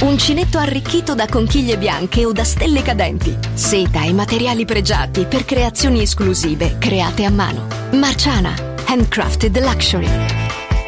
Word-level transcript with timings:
Uncinetto 0.00 0.58
arricchito 0.58 1.14
da 1.14 1.26
conchiglie 1.26 1.76
bianche 1.76 2.24
o 2.24 2.32
da 2.32 2.42
stelle 2.42 2.80
cadenti. 2.80 3.36
Seta 3.52 4.02
e 4.02 4.12
materiali 4.14 4.64
pregiati 4.64 5.26
per 5.26 5.44
creazioni 5.44 6.00
esclusive 6.00 6.76
create 6.78 7.24
a 7.24 7.30
mano. 7.30 7.66
Marciana, 7.92 8.54
handcrafted 8.86 9.58
luxury. 9.60 10.08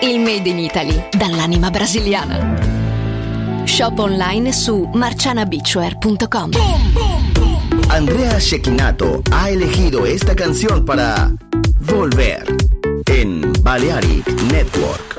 Il 0.01 0.19
made 0.19 0.49
in 0.49 0.59
Italy 0.59 1.09
dall'anima 1.11 1.71
brasiliana. 1.71 3.65
Shop 3.65 3.99
online 3.99 4.51
su 4.53 4.89
marcianabeachwear.com. 4.93 6.51
Andrea 7.89 8.39
Shekinato 8.39 9.21
ha 9.31 9.51
elegido 9.51 10.07
esta 10.07 10.35
canción 10.35 10.87
para 10.87 11.31
Volver 11.81 12.45
en 13.05 13.53
Balearic 13.61 14.27
Network. 14.51 15.12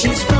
she's 0.00 0.22
from 0.24 0.39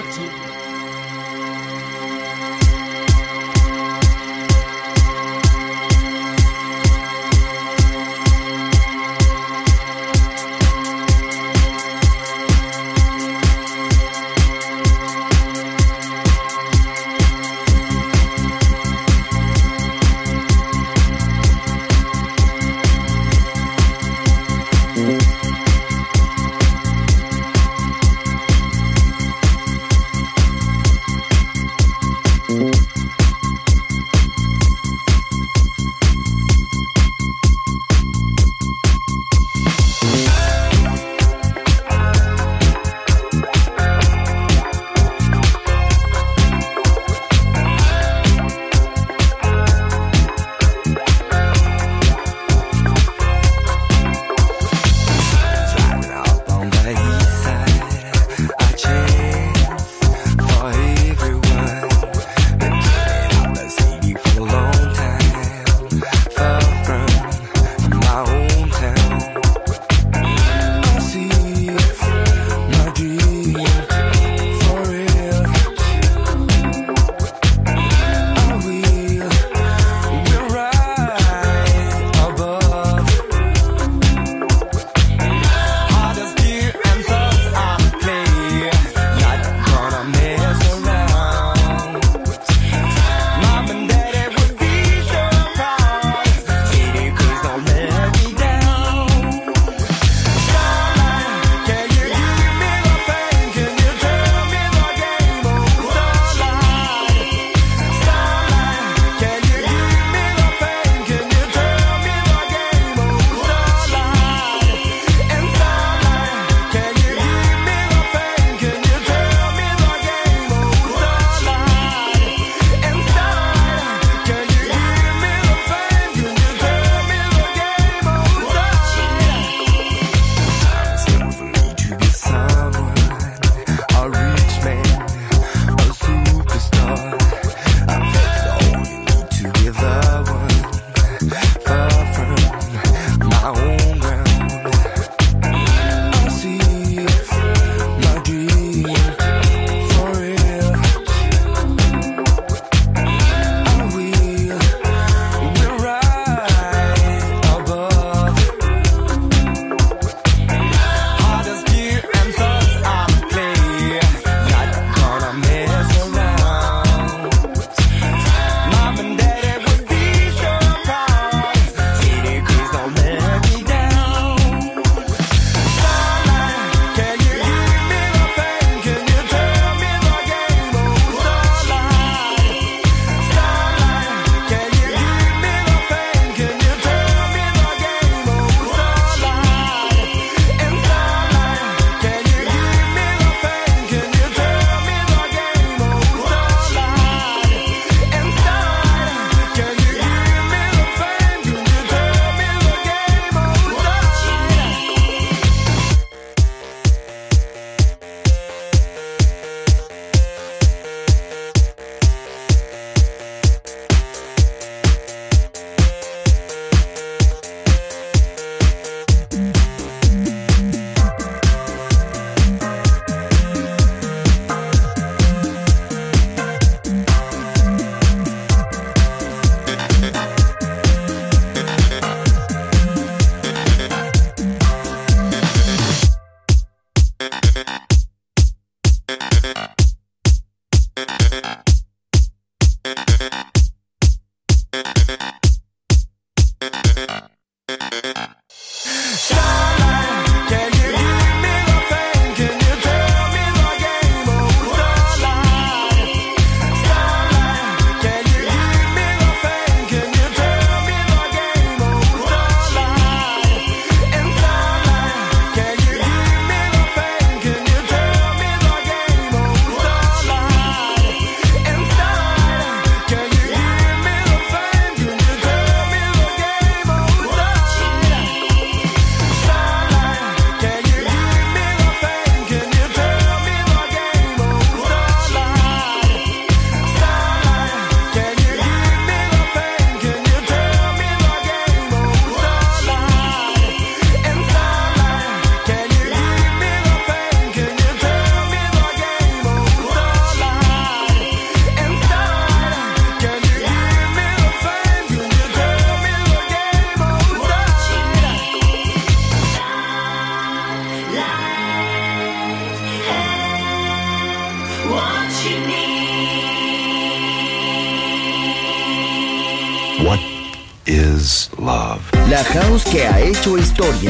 La 322.31 322.45
house 322.45 322.85
que 322.85 323.05
ha 323.05 323.19
hecho 323.19 323.57
historia. 323.57 324.09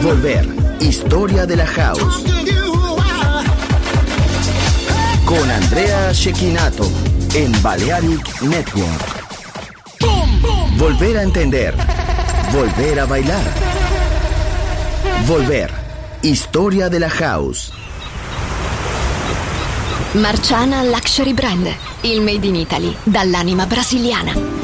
Volver, 0.00 0.48
historia 0.80 1.44
de 1.44 1.56
la 1.56 1.66
house. 1.66 2.24
Con 5.26 5.50
Andrea 5.50 6.12
Shekinato 6.14 6.90
en 7.34 7.52
Balearic 7.62 8.40
Network. 8.40 9.26
Volver 10.78 11.18
a 11.18 11.22
entender. 11.22 11.74
Volver 12.50 13.00
a 13.00 13.04
bailar. 13.04 13.44
Volver. 15.26 15.70
Historia 16.22 16.88
de 16.88 16.98
la 16.98 17.10
house. 17.10 17.74
Marciana 20.14 20.82
Luxury 20.84 21.34
Brand, 21.34 21.68
il 22.04 22.22
Made 22.22 22.46
in 22.46 22.56
Italy, 22.56 22.96
dall'anima 23.04 23.66
brasiliana. 23.66 24.61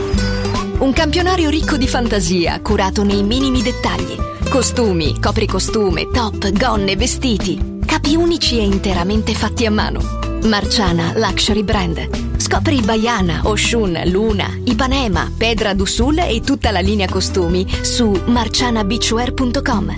Un 0.79 0.93
campionario 0.93 1.51
ricco 1.51 1.77
di 1.77 1.89
fantasia, 1.89 2.61
curato 2.61 3.03
nei 3.03 3.25
minimi 3.25 3.63
dettagli. 3.63 4.17
Costumi, 4.49 5.19
copricostume, 5.21 6.09
top, 6.13 6.53
gonne, 6.53 6.95
vestiti. 6.95 7.81
Capi 7.85 8.15
unici 8.15 8.59
e 8.59 8.63
interamente 8.63 9.35
fatti 9.35 9.67
a 9.67 9.73
mano. 9.73 10.01
Marciana 10.45 11.15
Luxury 11.17 11.65
Brand. 11.65 12.37
Scopri 12.37 12.81
Baiana, 12.81 13.41
Oshun, 13.43 14.03
Luna, 14.05 14.57
Ipanema, 14.63 15.33
Pedra 15.37 15.75
d'Usul 15.75 16.19
e 16.19 16.41
tutta 16.43 16.71
la 16.71 16.81
linea 16.81 17.09
costumi 17.09 17.67
su 17.81 18.11
marcianabeachwear.com. 18.27 19.97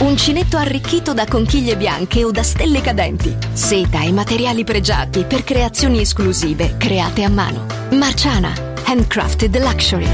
Uncinetto 0.00 0.58
arricchito 0.58 1.14
da 1.14 1.24
conchiglie 1.24 1.74
bianche 1.74 2.22
o 2.22 2.30
da 2.30 2.42
stelle 2.42 2.82
cadenti. 2.82 3.34
Seta 3.50 4.02
e 4.02 4.12
materiali 4.12 4.62
pregiati 4.62 5.24
per 5.24 5.42
creazioni 5.42 6.02
esclusive 6.02 6.76
create 6.76 7.22
a 7.22 7.30
mano. 7.30 7.64
Marciana 7.92 8.65
Handcrafted 8.86 9.58
Luxury. 9.58 10.06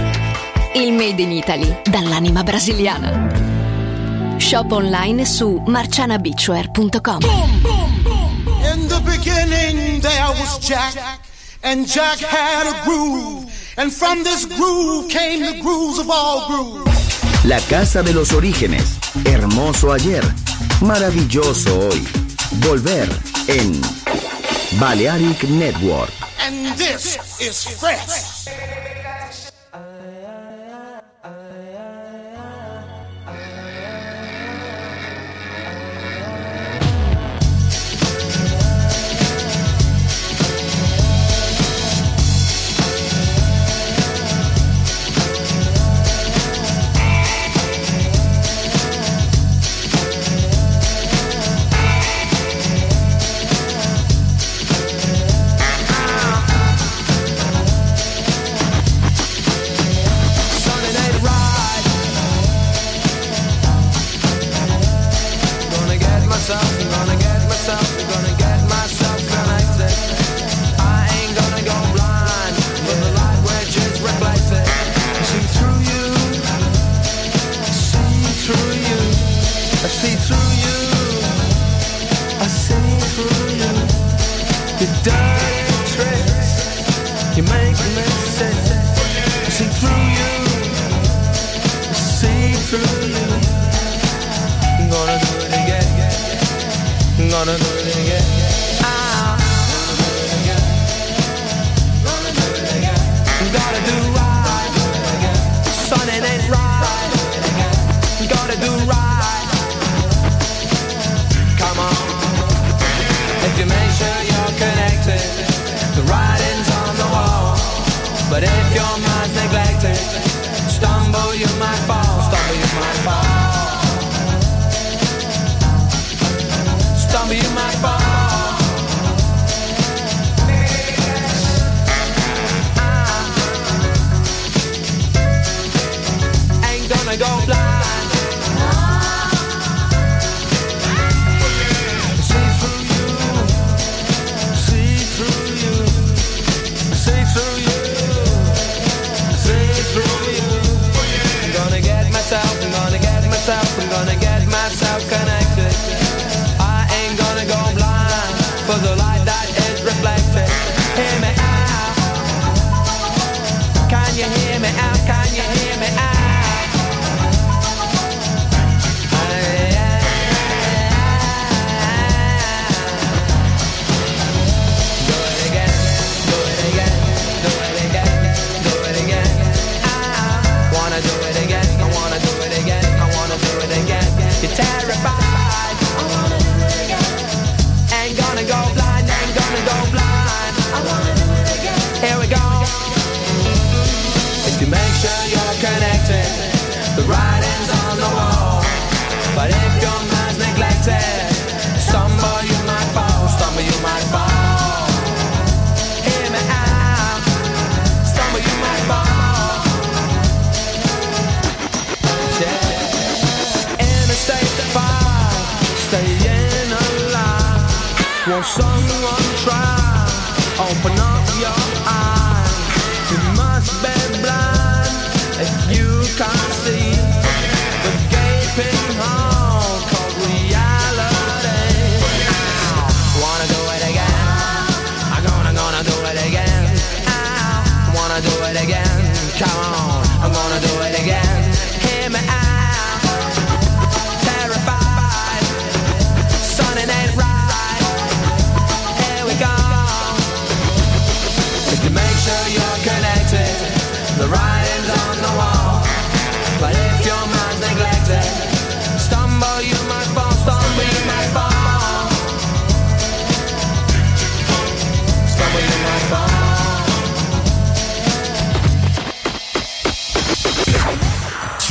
Il 0.74 0.92
Made 0.94 1.20
in 1.20 1.30
Italy 1.30 1.82
dall'anima 1.84 2.42
brasiliana. 2.42 3.30
Shop 4.38 4.72
online 4.72 5.26
su 5.26 5.62
marcianabitware.com. 5.66 7.20
In 8.72 8.88
the 8.88 9.00
beginning 9.04 10.00
there 10.00 10.28
was 10.38 10.58
Jack, 10.58 11.20
and 11.62 11.86
Jack 11.86 12.20
had 12.20 12.66
a 12.66 12.82
groove, 12.84 13.44
and 13.76 13.92
from 13.92 14.22
this 14.22 14.46
groove 14.46 15.08
came 15.08 15.44
the 15.44 15.60
grooves 15.60 15.98
of 15.98 16.08
all 16.08 16.46
grooves. 16.48 17.44
La 17.44 17.60
casa 17.68 18.02
de 18.02 18.14
los 18.14 18.32
orígenes, 18.32 18.98
hermoso 19.26 19.92
ayer, 19.92 20.24
maravilloso 20.80 21.88
hoy. 21.88 22.02
Volver 22.60 23.08
en 23.48 23.78
Balearic 24.80 25.44
Network. 25.44 26.10
And 26.40 26.74
this 26.76 27.31
is 27.42 27.64
fresh. 27.80 28.71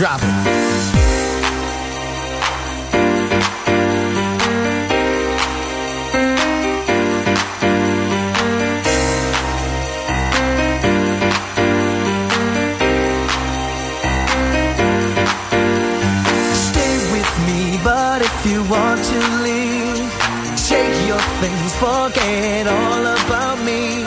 Drop 0.02 0.20
it. 0.24 0.62
want 18.72 19.04
to 19.04 19.20
leave. 19.44 20.10
Shake 20.58 20.98
your 21.08 21.24
things, 21.42 21.72
forget 21.76 22.68
all 22.68 23.06
about 23.20 23.58
me. 23.70 24.04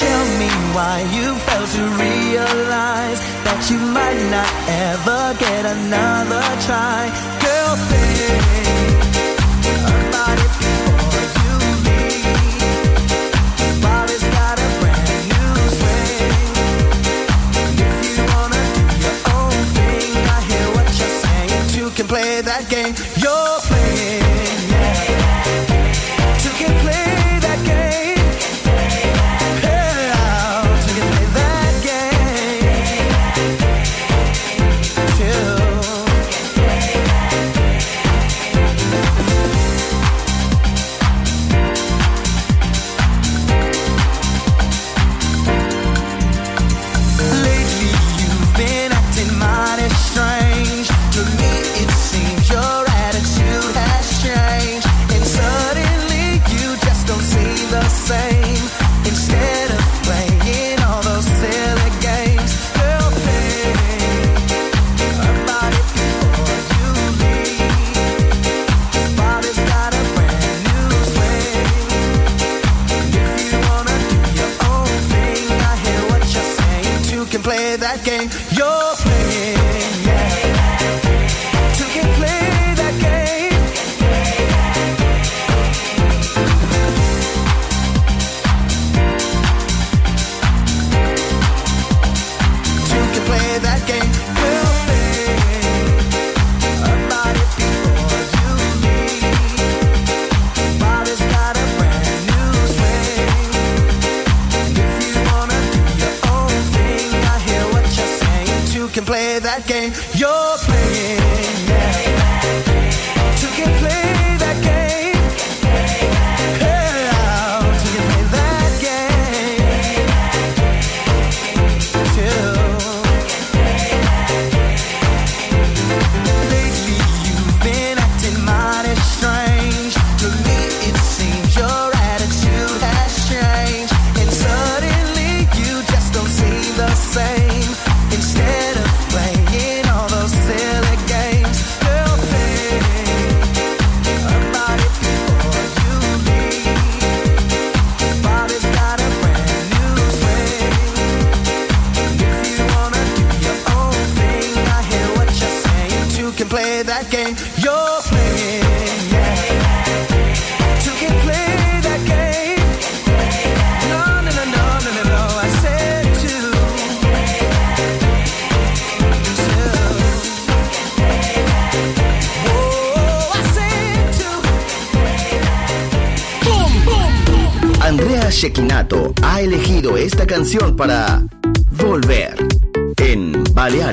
Tell 0.00 0.24
me 0.40 0.50
why 0.74 0.96
you 1.16 1.26
failed 1.46 1.70
to 1.78 1.84
realize 2.06 3.20
that 3.46 3.60
you 3.70 3.78
might 3.78 4.20
not 4.30 4.50
ever 4.68 4.95
get 5.34 5.66
another 5.66 6.42
try. 6.66 7.10
Girl, 7.40 7.76
think. 7.88 8.95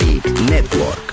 Network. 0.03 1.12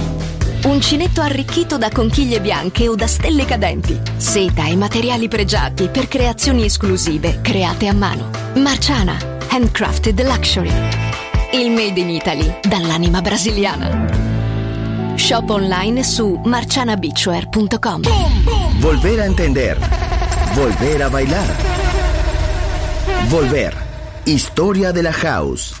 Uncinetto 0.63 1.21
arricchito 1.21 1.79
da 1.79 1.89
conchiglie 1.89 2.39
bianche 2.39 2.87
o 2.87 2.95
da 2.95 3.07
stelle 3.07 3.45
cadenti. 3.45 3.99
Seta 4.17 4.65
e 4.67 4.75
materiali 4.75 5.27
pregiati 5.27 5.87
per 5.87 6.07
creazioni 6.07 6.65
esclusive 6.65 7.39
create 7.41 7.87
a 7.87 7.93
mano. 7.93 8.29
Marciana, 8.55 9.17
handcrafted 9.49 10.21
luxury. 10.21 10.71
Il 11.53 11.71
made 11.71 11.99
in 11.99 12.09
Italy 12.09 12.59
dall'anima 12.61 13.21
brasiliana. 13.21 15.15
Shop 15.15 15.49
online 15.49 16.03
su 16.03 16.39
marcianabeachwear.com. 16.43 18.01
Volver 18.77 19.19
a 19.19 19.25
entender. 19.25 19.77
Volver 20.53 21.01
a 21.01 21.09
bailar. 21.09 21.55
Volver. 23.25 23.75
Historia 24.25 24.91
de 24.91 25.01
la 25.01 25.11
house. 25.11 25.80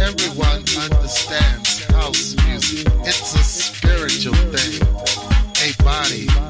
Everyone 0.00 0.64
understands 0.80 1.84
house 1.92 2.34
music. 2.46 2.86
It's 3.04 3.34
a 3.34 3.44
spiritual 3.44 4.34
thing, 4.50 4.80
a 5.62 5.82
body 5.84 6.49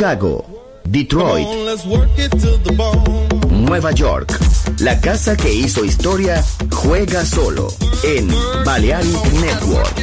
Chicago, 0.00 0.42
Detroit. 0.82 1.46
Nueva 3.50 3.92
York. 3.92 4.38
La 4.78 4.98
casa 4.98 5.36
que 5.36 5.52
hizo 5.52 5.84
historia 5.84 6.42
juega 6.70 7.22
solo 7.22 7.70
en 8.02 8.26
Balearic 8.64 9.30
Network. 9.32 9.94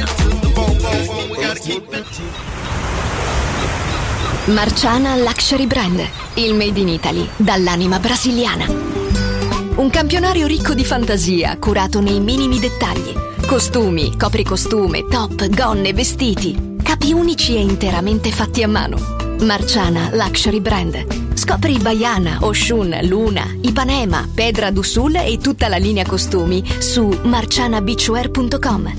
Marciana 4.46 5.16
Luxury 5.16 5.66
Brand, 5.66 6.00
il 6.34 6.54
made 6.54 6.78
in 6.78 6.90
Italy 6.90 7.28
dall'anima 7.36 7.98
brasiliana. 7.98 8.66
Un 8.68 9.90
campionario 9.90 10.46
ricco 10.46 10.74
di 10.74 10.84
fantasia, 10.84 11.56
curato 11.58 12.00
nei 12.00 12.20
minimi 12.20 12.60
dettagli. 12.60 13.12
Costumi, 13.44 14.16
copricostume, 14.16 15.06
top, 15.08 15.48
gonne, 15.48 15.92
vestiti. 15.92 16.76
Capi 16.80 17.12
unici 17.12 17.56
e 17.56 17.62
interamente 17.62 18.30
fatti 18.30 18.62
a 18.62 18.68
mano. 18.68 19.26
Marciana 19.40 20.10
Luxury 20.12 20.60
Brand. 20.60 21.34
Scopri 21.34 21.78
Baiana, 21.78 22.38
Oshun, 22.40 22.98
Luna, 23.02 23.46
Ipanema, 23.60 24.28
Pedra 24.34 24.70
d'Usul 24.70 25.16
e 25.16 25.38
tutta 25.38 25.68
la 25.68 25.76
linea 25.76 26.04
costumi 26.04 26.62
su 26.78 27.06
marcianabeachwear.com. 27.22 28.92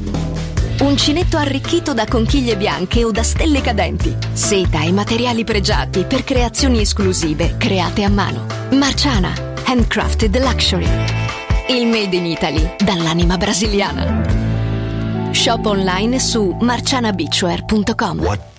Uncinetto 0.80 1.38
arricchito 1.38 1.94
da 1.94 2.06
conchiglie 2.06 2.56
bianche 2.56 3.04
o 3.04 3.12
da 3.12 3.24
stelle 3.24 3.62
cadenti. 3.62 4.16
Seta 4.32 4.82
e 4.82 4.92
materiali 4.92 5.44
pregiati 5.44 6.06
per 6.06 6.24
creazioni 6.24 6.80
esclusive 6.80 7.56
create 7.58 8.04
a 8.04 8.10
mano. 8.10 8.46
Marciana, 8.72 9.34
handcrafted 9.66 10.40
luxury. 10.40 10.88
Il 11.68 11.88
made 11.88 12.16
in 12.16 12.26
Italy 12.26 12.76
dall'anima 12.78 13.38
brasiliana. 13.38 14.38
Shop 15.32 15.66
online 15.66 16.20
su 16.20 16.56
marcianabeachwear.com. 16.60 18.59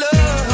love. 0.00 0.53